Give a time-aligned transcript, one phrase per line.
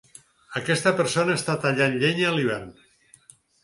[0.59, 2.77] Aquesta persona està tallant llenya a l'hivern.